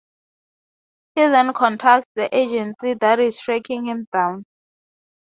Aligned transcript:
He 1.13 1.21
then 1.27 1.53
contacts 1.53 2.09
the 2.15 2.35
agency 2.35 2.95
that 2.95 3.19
is 3.19 3.37
tracking 3.39 3.85
him 3.85 4.07
down. 4.11 4.45